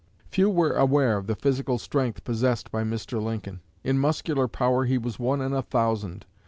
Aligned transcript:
Few 0.31 0.49
were 0.49 0.71
aware 0.73 1.15
of 1.17 1.27
the 1.27 1.35
physical 1.35 1.77
strength 1.77 2.23
possessed 2.23 2.71
by 2.71 2.83
Mr. 2.83 3.21
Lincoln. 3.21 3.59
In 3.83 3.99
muscular 3.99 4.47
power 4.47 4.85
he 4.85 4.97
was 4.97 5.19
one 5.19 5.41
in 5.41 5.53
a 5.53 5.61
thousand. 5.61 6.25